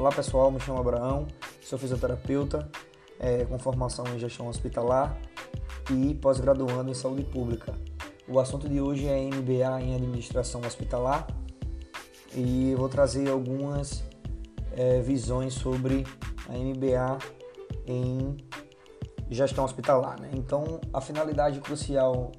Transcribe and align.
Olá 0.00 0.10
pessoal, 0.10 0.50
me 0.50 0.58
chamo 0.58 0.80
Abraão, 0.80 1.26
sou 1.60 1.78
fisioterapeuta 1.78 2.66
é, 3.18 3.44
com 3.44 3.58
formação 3.58 4.02
em 4.06 4.18
gestão 4.18 4.48
hospitalar 4.48 5.14
e 5.90 6.14
pós-graduando 6.14 6.90
em 6.90 6.94
saúde 6.94 7.22
pública. 7.22 7.74
O 8.26 8.40
assunto 8.40 8.66
de 8.66 8.80
hoje 8.80 9.06
é 9.06 9.20
MBA 9.20 9.82
em 9.82 9.94
administração 9.94 10.62
hospitalar 10.62 11.26
e 12.34 12.74
vou 12.78 12.88
trazer 12.88 13.28
algumas 13.28 14.02
é, 14.72 15.02
visões 15.02 15.52
sobre 15.52 16.06
a 16.48 16.54
MBA 16.54 17.18
em 17.86 18.38
gestão 19.28 19.66
hospitalar. 19.66 20.18
Né? 20.18 20.30
Então, 20.32 20.80
a 20.94 21.02
finalidade 21.02 21.60
crucial 21.60 22.32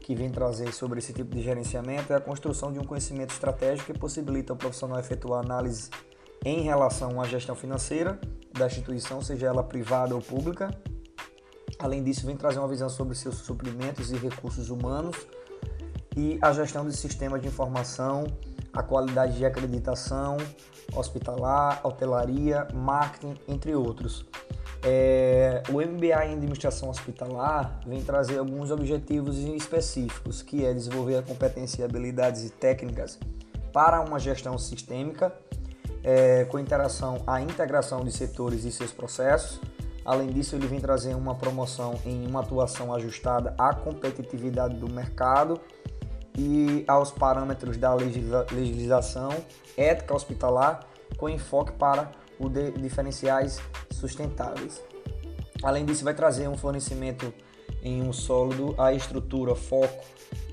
que 0.00 0.14
vem 0.14 0.30
trazer 0.30 0.72
sobre 0.72 1.00
esse 1.00 1.12
tipo 1.12 1.36
de 1.36 1.42
gerenciamento 1.42 2.14
é 2.14 2.16
a 2.16 2.20
construção 2.20 2.72
de 2.72 2.78
um 2.78 2.84
conhecimento 2.84 3.34
estratégico 3.34 3.92
que 3.92 3.98
possibilita 3.98 4.54
ao 4.54 4.56
profissional 4.56 4.98
efetuar 4.98 5.44
análise 5.44 5.90
em 6.44 6.62
relação 6.62 7.20
à 7.20 7.26
gestão 7.26 7.54
financeira 7.54 8.18
da 8.52 8.66
instituição, 8.66 9.20
seja 9.20 9.46
ela 9.46 9.62
privada 9.62 10.14
ou 10.14 10.20
pública. 10.20 10.70
Além 11.78 12.02
disso, 12.02 12.26
vem 12.26 12.36
trazer 12.36 12.58
uma 12.58 12.68
visão 12.68 12.88
sobre 12.88 13.14
seus 13.14 13.36
suprimentos 13.36 14.10
e 14.10 14.16
recursos 14.16 14.70
humanos 14.70 15.16
e 16.16 16.38
a 16.42 16.52
gestão 16.52 16.86
de 16.86 16.96
sistemas 16.96 17.40
de 17.40 17.48
informação, 17.48 18.26
a 18.72 18.82
qualidade 18.82 19.36
de 19.36 19.44
acreditação 19.44 20.36
hospitalar, 20.96 21.80
hotelaria, 21.84 22.66
marketing, 22.74 23.34
entre 23.46 23.74
outros. 23.74 24.24
É, 24.82 25.62
o 25.70 25.80
MBA 25.80 26.26
em 26.26 26.34
administração 26.34 26.88
hospitalar 26.88 27.80
vem 27.86 28.02
trazer 28.02 28.38
alguns 28.38 28.70
objetivos 28.70 29.36
específicos, 29.38 30.40
que 30.40 30.64
é 30.64 30.72
desenvolver 30.72 31.16
a 31.16 31.22
competência, 31.22 31.84
habilidades 31.84 32.44
e 32.44 32.50
técnicas 32.50 33.18
para 33.72 34.00
uma 34.00 34.18
gestão 34.18 34.56
sistêmica, 34.56 35.32
é, 36.02 36.44
com 36.44 36.58
interação 36.58 37.22
à 37.26 37.40
integração 37.40 38.04
de 38.04 38.12
setores 38.12 38.64
e 38.64 38.72
seus 38.72 38.92
processos. 38.92 39.60
Além 40.04 40.28
disso, 40.28 40.56
ele 40.56 40.66
vem 40.66 40.80
trazer 40.80 41.14
uma 41.14 41.34
promoção 41.34 41.98
em 42.04 42.26
uma 42.26 42.40
atuação 42.40 42.94
ajustada 42.94 43.54
à 43.58 43.74
competitividade 43.74 44.76
do 44.76 44.88
mercado 44.88 45.60
e 46.36 46.84
aos 46.88 47.10
parâmetros 47.10 47.76
da 47.76 47.94
legislação 47.94 49.30
ética 49.76 50.14
hospitalar, 50.14 50.80
com 51.16 51.28
enfoque 51.28 51.72
para 51.72 52.10
o 52.38 52.48
de 52.48 52.70
diferenciais 52.72 53.60
sustentáveis. 53.90 54.80
Além 55.62 55.84
disso, 55.84 56.04
vai 56.04 56.14
trazer 56.14 56.48
um 56.48 56.56
fornecimento 56.56 57.34
em 57.82 58.00
um 58.02 58.12
sólido 58.12 58.74
a 58.78 58.92
estrutura, 58.92 59.54
foco 59.54 60.04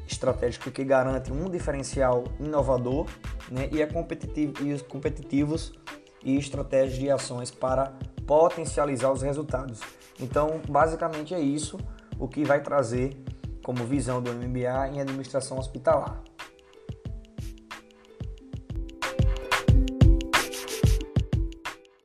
estratégico 0.08 0.72
que 0.72 0.84
garante 0.84 1.32
um 1.32 1.50
diferencial 1.50 2.24
inovador 2.40 3.08
né, 3.52 3.70
e, 3.72 3.82
é 3.82 3.86
competitivo, 3.86 4.64
e 4.64 4.74
os 4.74 4.82
competitivos 4.82 5.74
e 6.24 6.38
estratégias 6.38 6.98
de 6.98 7.10
ações 7.10 7.52
para 7.52 7.94
potencializar 8.26 9.12
os 9.12 9.22
resultados. 9.22 9.80
Então, 10.20 10.62
basicamente 10.68 11.34
é 11.34 11.40
isso 11.40 11.78
o 12.18 12.28
que 12.28 12.44
vai 12.44 12.62
trazer 12.62 13.16
como 13.64 13.84
visão 13.86 14.22
do 14.22 14.32
MBA 14.32 14.90
em 14.90 15.02
administração 15.02 15.58
hospitalar. 15.58 16.22